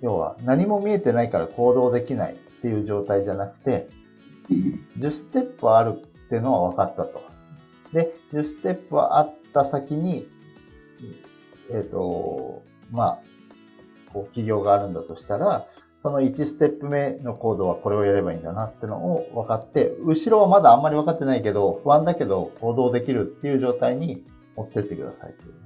[0.00, 3.88] 要は何も見えてないから行動できないっていう状態じゃなくて、
[4.50, 4.86] うん。
[4.98, 7.24] 10ステップあるっていうのは分かったと。
[7.92, 10.26] で、10ステップはあった先に、
[11.70, 13.18] えっ、と、まあ、
[14.12, 15.66] こう企業があるんだとしたら、
[16.02, 24.24] その1ステップ目の行動はこれをやればいいんだなってのを分かって、後ろはまだあんまり分かってないけど、不安だけど行動できるっていう状態に
[24.56, 25.58] 持ってってくださいっていう。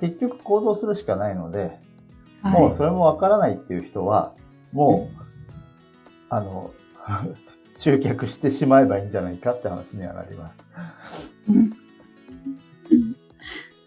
[0.00, 1.78] 結局行動するしかないので、
[2.42, 2.60] はい。
[2.60, 4.34] もうそれもわからないっていう人は、
[4.72, 5.22] もう、
[6.30, 6.70] あの、
[7.82, 10.68] 集客してしまえばいいんじゃないかって話にはなります。
[11.48, 11.72] うんうん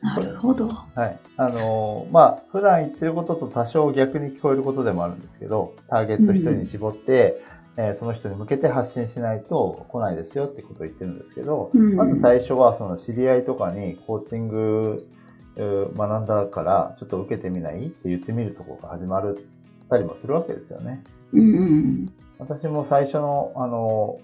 [0.01, 0.67] なるほど。
[0.67, 1.19] はい。
[1.37, 7.41] あのーまあ、普段言ってることと多少逆に聞こえることでもあるんですけど、ターゲット一人に絞って、
[7.77, 15.09] えーその人に向けて発信しないと来ないですよってことを言ってるんですけど、うんまず最初はその知り合いとかにコーチング、
[15.55, 17.87] えー学んだからちょっと受けてみない？
[17.87, 19.47] って言ってみるところが始まる
[19.89, 21.03] たりもするわけですよね。
[21.33, 24.19] うんうん私も最初の、あの、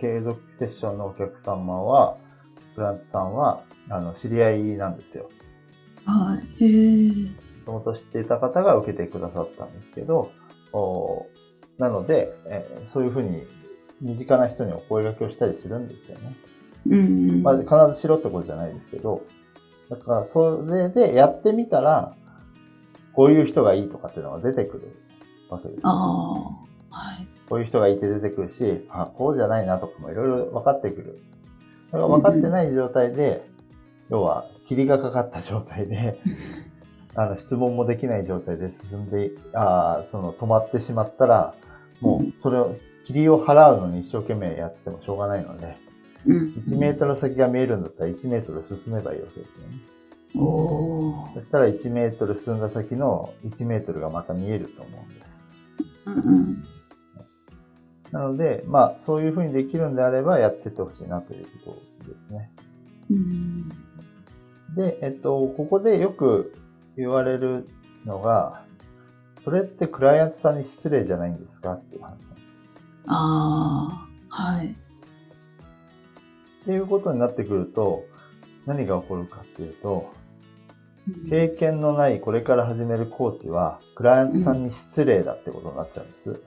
[0.00, 2.16] 継続セッションのお客様は、
[2.74, 5.28] クラントさんは、あの、知り合いなんですよ。
[6.04, 6.64] はい。
[6.64, 7.10] へえ。
[7.66, 10.30] もともと知っていた方が受けてくださったんですけど、
[10.72, 11.26] お
[11.78, 13.46] なので、えーそういうふうに
[14.00, 16.34] 身近な人にお声掛けをしたりするんですよね。
[16.86, 17.42] うんうん。
[17.42, 19.24] まあ、必ずしろってことじゃないですけど、
[19.88, 22.14] だからそれでやってみたら、
[23.14, 24.96] こういう人がいいとかっていうのが出てくる
[25.48, 25.80] わけです。
[25.84, 26.73] ああ。
[26.94, 27.26] はい。
[27.48, 31.18] こういう人がいて出てくるし、あ、こうじゃないなとかもいろいろ分かってくる。
[31.92, 33.44] だから分かってない状態で、
[34.10, 36.18] 要は霧がかかった状態で、
[37.16, 41.54] あの質問もできない状態で進んで、あーその止まってしまったら、
[42.00, 45.76] もうそれを、霧を払うのに一生懸命やっててもしょうがないので、
[46.26, 46.36] うん。
[46.66, 49.74] 1メートル先が見えるんだったら1メートル進めばいいわけですよね。
[51.34, 55.40] そしたら1メートル進んだ先の1メートルがまた見えると思うんです。
[56.06, 56.64] うんうん。
[58.14, 62.48] なので、まあ、そういうふうにできるんであればやってってほしいなということですね。
[63.10, 63.68] うん。
[64.76, 66.54] で、えっと、ここでよく
[66.96, 67.66] 言われる
[68.06, 68.62] のが、
[69.42, 72.12] それってクライアントさんに失礼じゃないんですかっていう話。
[72.12, 72.16] っ
[73.08, 74.42] ああ。
[74.52, 74.76] はい。
[76.64, 78.04] ていうことになってくると、
[78.64, 80.24] 何が起こるかっていうと、うん
[81.28, 86.40] 経験のないこれから始めるコーチは、クライアントさんに失礼だってことになっちゃうんです。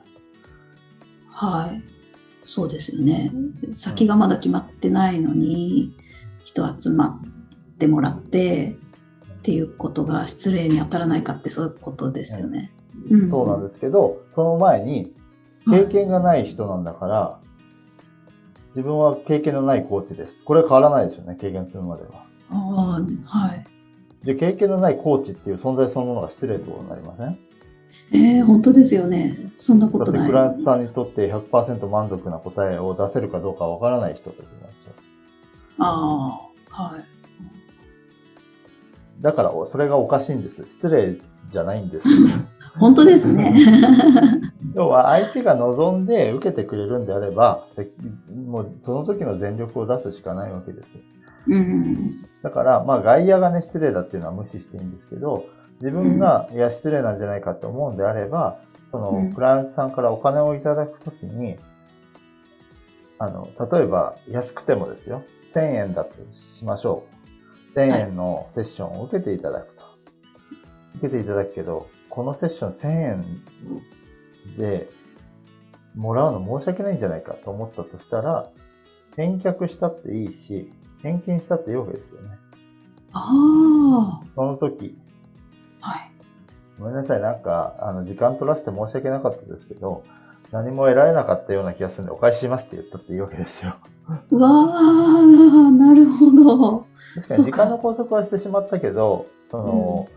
[1.37, 1.83] はい。
[2.43, 3.31] そうですよね。
[3.71, 5.95] 先がまだ決まってないのに、
[6.45, 8.75] 人集まってもらって、
[9.39, 12.73] っていうことが失礼に当たらないかってそういうことですよね。
[13.11, 15.13] うんそうなんですけど、その前に、
[15.69, 17.39] 経験がない人なんだから、
[18.69, 20.41] 自分は経験のないコーチです。
[20.43, 22.23] これは変わらないですよね、経験するまでは。
[22.49, 23.63] ああ、はい。
[24.25, 27.37] で、経験のないコーチっていう存在そのものが失礼ってことになりません
[28.11, 29.51] えー、本当ですよね。
[29.57, 30.21] そんなことない。
[30.21, 34.93] てクライアントさんにとって100%満足な答えを出せるかどうかわからない人たちになっちゃう。
[35.79, 37.17] ああ、はい。
[39.21, 40.63] だから、それがおかしいんです。
[40.67, 41.17] 失礼
[41.49, 42.07] じゃないんです。
[42.77, 43.55] 本当ですね。
[44.75, 47.89] 要は、相手が望んで受けてくれるんであれば、で
[48.35, 50.99] もうその時の全力を出すしかないわけです。
[51.47, 52.21] うん。
[52.43, 55.45] だから、まあ、外野がね、失礼だっていうのは無視していいんですけど、
[55.81, 58.59] 自分が、いや、失礼なんじゃないかって思うんであれば、
[58.91, 61.57] その、うんクライアントさんからお金をいただくときに、
[63.19, 67.05] あの、例えば、安くてもですよ、1000円だとしましょ
[67.73, 67.75] う。
[67.75, 69.83] 1000円のセッションを受けていただくと。
[70.97, 73.25] 受けていただくけど、このセッション1000円
[74.57, 74.89] で
[75.95, 78.49] もらうの申し訳ないんじゃないかと思ったとしたら、
[79.15, 82.29] 返却したっていいし、返金したっていいわけですよね。
[83.13, 85.06] あその時、あ、
[85.87, 86.11] はい。
[86.79, 90.03] ごめんなさい、なんか、あの、時間取らせて申し訳なかったですけど、
[90.51, 93.75] 何も得られなかったような気がするんで、お返ししますって言ったっていいわけですよ。
[94.31, 96.85] うわあ、なるほど。
[97.15, 100.07] 確かに時間の拘束はしてしまったけど、その、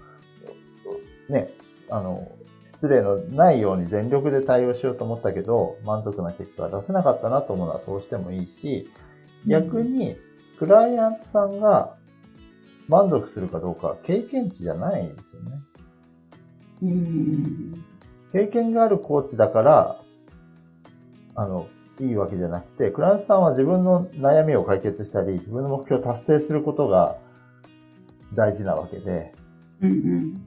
[1.29, 1.51] ね、
[1.89, 2.31] あの、
[2.65, 8.89] 失礼のないように全力で対応しようと思ったけど、満足な結果は出せなかったなと思うのはそうしてもいいし、
[9.47, 10.17] 逆に、
[10.59, 11.97] クライアントさんが
[12.91, 15.53] 満足するかどうかは経験値じゃないんですよね。
[16.83, 17.85] うん。
[18.33, 19.97] 経験があるコーチだから、
[21.37, 21.69] あの、
[22.01, 27.17] いいわけじゃなくて、クライアントさんは自分の悩みを解決したり、自分の目標を達成することが
[28.35, 29.33] 大事なわけで、
[29.81, 30.45] うんうん。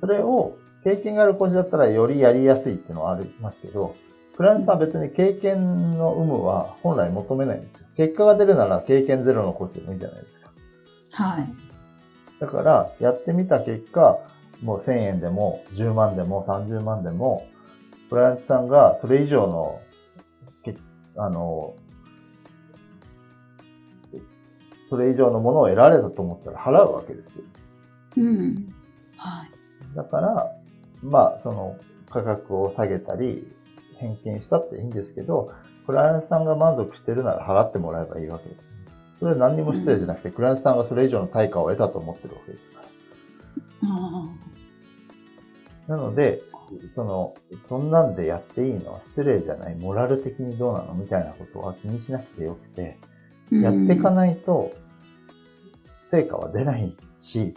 [0.00, 3.94] それを経験があるコーチだったらよりやりやすいっていうのはありますけど、
[4.36, 7.86] クライアントさんは別に経験の有無は本来求めないんですよ。
[7.96, 10.48] 結果が出るなら経験ゼロのコーチでもいいじゃないですか。
[11.18, 12.40] はい。
[12.40, 14.20] だから、やってみた結果、
[14.62, 17.48] もう1000円でも10万でも30万でも、
[18.08, 19.80] クライアントさんがそれ以上の、
[20.64, 20.76] け
[21.16, 21.74] あの、
[24.88, 27.44] それ以上のものを得られたと思ったら払うわけですよ。
[28.16, 28.66] うん。
[29.16, 29.96] はい。
[29.96, 30.52] だから、
[31.02, 31.76] まあ、その
[32.08, 33.44] 価格を下げたり、
[33.98, 35.52] 返金したっていいんですけど、
[35.84, 38.77] クライアントさんが満足してるなら払ってもらえばいいわけですよ。
[39.18, 42.84] それは何にも失礼じゃなくて、クライアントさんがそれ以上の対価を得たと思ってるわけですから。
[43.82, 44.24] あ
[45.88, 46.42] なので、
[46.90, 47.34] その、
[47.66, 54.14] そんなんでやっていいのは失礼じゃない、モラル的にどうなのみたいなことは気にしなくてよくて、ーやっていかい。
[54.14, 54.70] ないと、
[56.02, 57.54] 成果は出ないし、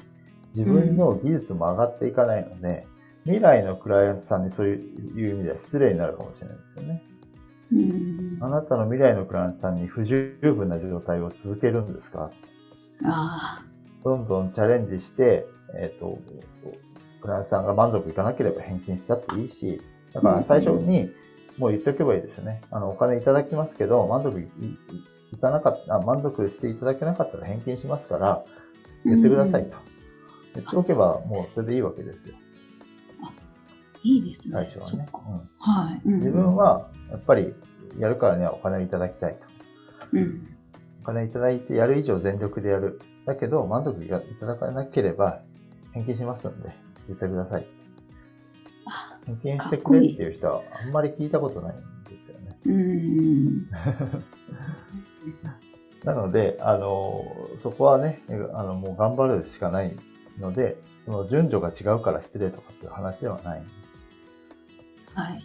[0.56, 2.88] 自分の技術も上がっていかないので、
[3.24, 7.04] 未来のクライアントさんにそういう意味では失礼になるかもしれないですよね。
[7.74, 12.32] うんあなたの未来のクライアントさんに不十分な状態を続けるんですか？
[13.06, 13.64] あ
[14.04, 16.18] どんどんチャレンジして、えっ、と、
[17.22, 19.82] クライアントさんが満足いかなければ返金したっていいし、
[20.14, 21.12] だから最初に
[21.58, 22.62] もう言っておけばいいですよね。
[22.72, 24.44] あの、お金いただきますけど、満足い
[25.34, 28.44] いかなかった、あ満足していただけなかったら返金しますから、あ。
[29.06, 29.78] 言ってくださいうんと。
[30.56, 32.36] 言っておけばもうそれでいいわけですよ、
[34.04, 34.54] いいですね。
[34.54, 35.10] 最初はね
[35.60, 36.02] はい。
[36.06, 37.54] うん自分、はやっぱり
[38.00, 39.40] やるからにはお金をいただきたいと。
[40.14, 40.48] うん。
[41.02, 43.02] お金いただいてやる以上全力でやる。
[43.26, 45.42] だけど満足いただかなければ
[45.94, 46.72] 返金しますんで
[47.08, 47.66] 言ってください。
[48.86, 52.58] あ返金してくれっていう人はあんまり聞いたことないんですよね。
[52.66, 53.68] うん。
[56.04, 57.24] なので、あの、
[57.62, 59.96] そこはね、あの、もう頑張るしかない
[60.40, 63.64] ので、その順序が違うから失礼とかっていう話ではないん。
[65.14, 65.44] はい。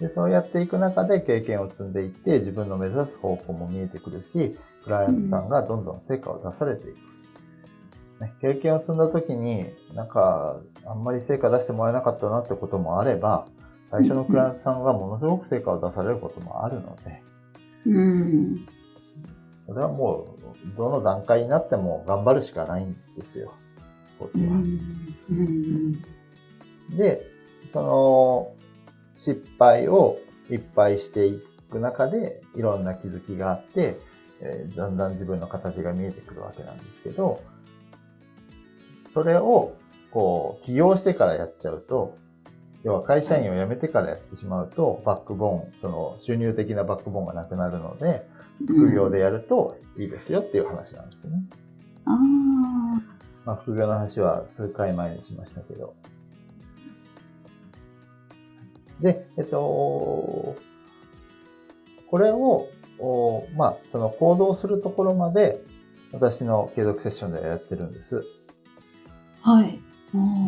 [0.00, 7.10] で、そうやっていく中で経験を積んでいって、自分の目指す方向も見えてくるし、クライアントさんがどんどん成果を出されていく。
[8.24, 13.46] ね、経験を積んだ時に、なんか、あんまり成果出してもらえなかったなってこともあれば、
[13.90, 17.22] 最初のクライアントさんがものすごく成果を出されることもあるので、
[17.86, 18.66] うん。
[19.66, 20.34] それはも
[20.74, 23.52] う、どの段階になっても頑張るしかないんですよ。
[24.18, 24.56] こっうちは。
[24.56, 24.78] ん。
[25.30, 25.92] うん。
[26.96, 27.22] で、
[27.70, 28.52] その
[29.20, 30.18] 失敗を
[30.50, 33.98] いっぱいしていく中で、いろんな気づきがあって、
[34.40, 37.42] えーだんだん自分の形が見えてくるわけなんですけど、
[39.12, 39.76] それを、
[40.10, 42.14] こう、起業してからやっちゃうと、
[42.82, 48.26] 要は会社員を辞めてからやってしまうと、バックボーン、その収入的なバックボーンがなくなるので、
[48.66, 51.42] 副業でやるといいですよっていう話なんですよね。
[52.06, 52.16] ああ。
[53.44, 55.94] まあ、副業の話は数回前にしましたけど。
[59.00, 60.56] で、えっと、
[62.10, 65.62] これを、おまあ、その行動するところまで、
[66.12, 68.24] 私の継続セッションではやってるんです。
[69.42, 69.78] はい。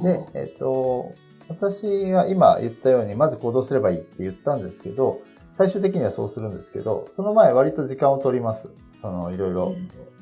[0.03, 1.15] で、えっと、
[1.49, 5.23] 私が今言ったように、まず行動すればいいって言ったんですけど、
[5.57, 8.71] 最終的にはそうするんですけど、その前割と時間を取ります。
[9.01, 9.75] その、いろいろ、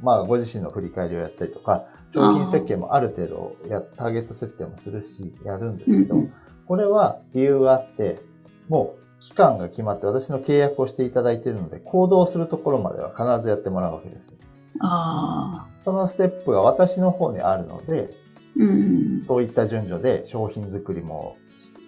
[0.02, 6.16] まあ、ご自身の振り返りをやったりとか、商品設計もある程度や、ターゲット設定もするし、やるんですけど、
[6.70, 8.20] これは理由があって、
[8.68, 14.36] もう期間が決まって私の契約をしていただいているので、行動するところまでは必ずやってもらうわけです。
[14.78, 15.82] ああ。
[15.82, 18.14] そのステップが私の方にあるので、
[18.56, 19.24] うん。
[19.24, 21.36] そういった順序で商品作りも、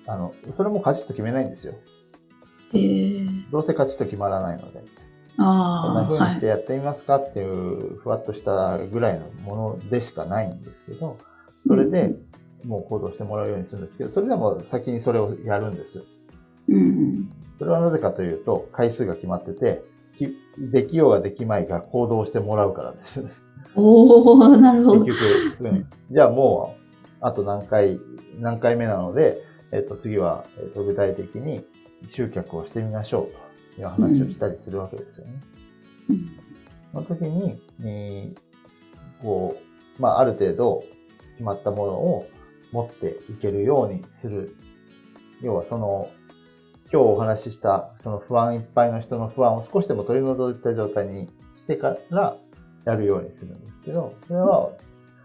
[0.08, 1.74] あの、それもカチッと決めないんですよ。
[2.72, 3.26] へえ。
[3.52, 4.82] どうせカチッと決まらないので。
[5.38, 5.86] ああ。
[5.86, 11.18] こんな風にはいしてやってみますかっていう、ふわっとしたぐらいのものでしかないんですけど、
[11.68, 12.16] それで
[12.64, 16.04] もう行動してもらうようにするんですけど、それでも先にそれをやるんです。
[16.68, 17.30] うん。
[17.58, 19.82] それはなぜかというと、回数が決まってて、
[20.16, 23.24] きできようができまいが行動してもらうからです。
[23.74, 25.04] おおなるほど。
[25.04, 25.18] 結
[25.58, 25.88] 局、うん。
[26.10, 27.98] じゃあもう、あと何回、
[28.38, 31.64] 何回目なので、えっと、次は、えっと、具体的に
[32.10, 35.40] 集客をしてみましょうという話をしたりするわけですよね。
[36.10, 36.26] うん
[36.92, 38.52] その時に、えー
[39.22, 39.56] こ
[39.98, 40.84] う、まあ、ある程度
[41.32, 42.28] 決まったものを
[42.72, 44.56] 持っていけるようにする。
[45.40, 46.10] 要はその、
[46.92, 52.36] 今日お話しした、その不安いっぱいの人の不安を少しでも取り除いた状態にしてから
[52.84, 54.70] やるようにするんですけど、それは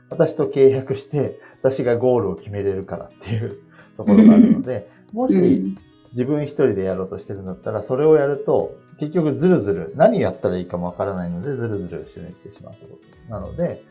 [0.10, 3.58] 私と契約して、私がゴールを決めれるからっていう
[3.98, 5.78] ところがあるので、もし、うん
[6.14, 13.84] 自分一人でやろうとしてるんだったら、それをやると、結局ずるずる、何やったらいいかもわからないので、ずるずるしていってしまうということなので、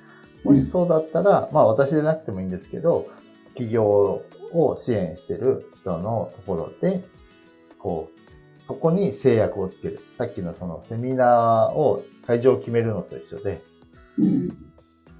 [0.43, 3.07] もしそうだったら、まあ私でなくてもいいんですけど、
[3.57, 7.03] 企業を支援してる人のところで、
[7.79, 10.01] こう、そこに制約をつける。
[10.13, 13.63] さっきのそのセミナーを会場を決めるのと一緒で、
[14.19, 14.49] うん。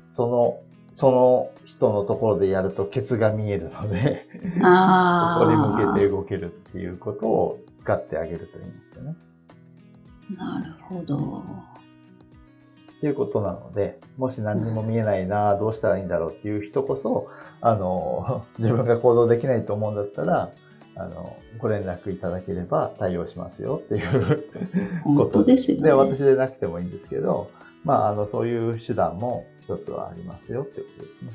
[0.01, 0.61] その、
[0.93, 9.17] その人のところでやるとケツが見えるので、そこに向けて動けるっていうことを使ってあげるといいんですよね。
[10.37, 11.45] なるほど。
[12.97, 17.29] っていうことなので、もし何にも見えないな、どうしたらいいんだろうっていう人こそ、
[17.61, 20.51] あの、 自分が行動できないと思うんだったら、
[20.97, 24.37] あの、ご連絡いただければ対応しますよっていう
[25.05, 25.85] こ本と当ですよね。
[25.85, 27.51] で、私でなくてもいいんですけど、
[27.85, 31.31] まあ、あの、そういう手段も一つはありますよっていうことですね。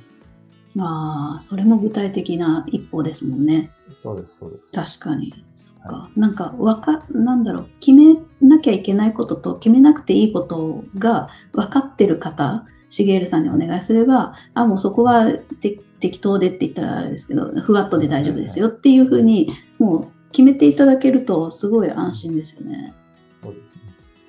[0.80, 3.70] ああ、それも具体的な一歩ですもんね。
[3.93, 4.72] そうです、そうです。
[4.72, 5.34] 確かに。
[5.53, 6.09] そっか。
[6.16, 8.16] なんか、わか、なんだろう、決め
[8.48, 22.94] なきゃいけないことと決めなくていいことが分かってる方、しげるさんにお願いすれば、あ、もうそこはて適当でって言ったらあれですけど、ふわっとで大丈夫ですよっていうふうに、もう決めていただけると、すごい安心ですよね。
[23.42, 23.82] そうですね。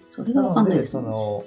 [0.09, 1.03] それが分かんないですね。
[1.03, 1.45] の、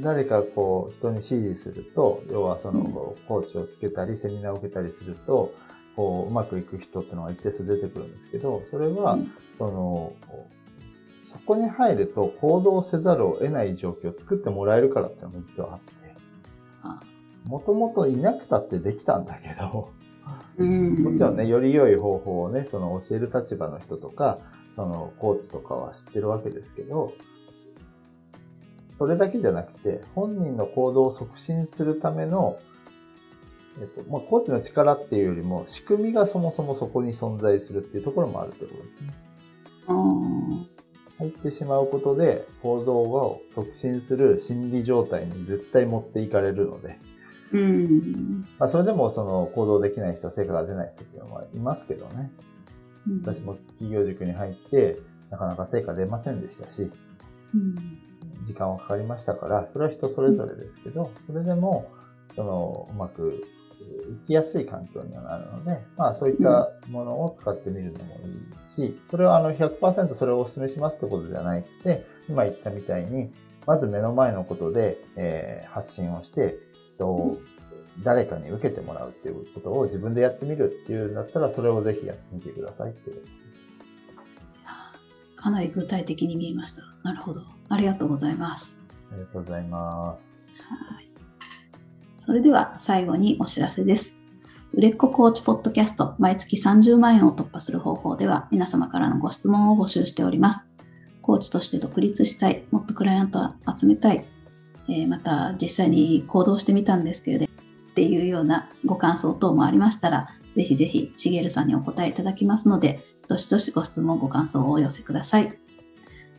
[0.00, 2.92] 誰かこう、人に指示すると、要はその、うん
[3.26, 5.54] コーチをつけたり、セミナーを受けたりすると、
[5.96, 10.12] こう、うまくいく人っていうのが一定数出てくるんですけど、それは、うんその、
[11.32, 15.92] そこに入ると行動せざるを得ない状況を作ってもらえるからっていうのも実はあって。
[16.82, 17.00] あ、
[17.44, 19.90] もともといなくたってできたんだけど、
[20.58, 21.02] うん。
[21.02, 24.38] もちろんね、より良い方法をね、その教える立場の人とか、
[24.76, 27.14] そのコーチとかは知ってるわけですけど、
[28.90, 32.58] それだけじゃなくて、本人の行動を促進するための、
[33.80, 39.14] えっと、まあ、コーチの力っていうよりも、仕組みがそもそもそこに存在するっていうところもあるってことですね。
[41.18, 46.98] 入ってしまうことで、行動を促進する心理状態に絶対持っていかれるので、
[47.52, 48.40] うん。
[48.58, 52.30] まあ、それでもその行動できない人、成果が出ない人っていうのはいますけどね。
[53.06, 54.98] うん私も企業塾に入って、
[55.30, 56.90] なかなか成果出ませんでしたし、
[57.54, 57.74] うん
[58.44, 61.90] 時間はかかりましたから、それは人それぞれですけど、それでも、
[62.34, 63.44] その、うまく
[63.80, 68.32] えー生きやすい環境にはなるので、まあそういったものを使ってみるのもいい
[68.74, 73.30] し、それはあの100%それをお勧めしますってことではなくて、今言ったみたいに、
[73.66, 76.58] まず目の前のことで、えー発信をして、
[78.04, 83.22] 誰かに受けてもらうっていうことを自分でやってみるっていうんだったら、それをぜひやってみてくださいっていう。
[85.42, 86.82] かなり具体的に見えました。
[87.02, 87.42] なるほど。
[87.68, 88.76] ありがとうございます。
[89.10, 90.40] ありがとうございます。
[90.68, 91.08] はい。
[92.18, 94.21] それでは最後にお知らせです。
[94.74, 100.66] 売れっ子コーチポッドキャスト毎月30万円を突破する方法では皆様からのご質問を募集しております。
[101.20, 104.24] コーチとして独立したい、もっとクライアントを集めたい、
[104.88, 107.48] えーまた実際に行動してみたんですけれどっ
[107.94, 115.52] ていうようなご感想等もありましたら、ぜひぜひしげるさんにお答えいただきますので、どしどしご質問、ご感想をお寄せください。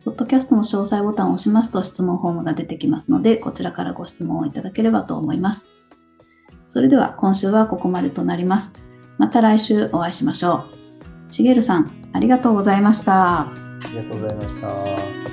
[0.04, 5.68] ポッドキャストの詳細ボタンを押しますと質問フォームが出てきますので、こちらからご質問をいただければと思います。
[6.66, 8.72] それでは今週はここまでとなります。
[9.18, 10.64] また来週お会いしましょ
[11.28, 11.32] う。
[11.32, 13.40] しげるさん、ありがとうございました。
[13.40, 13.52] あ
[13.90, 15.23] りがとうございました。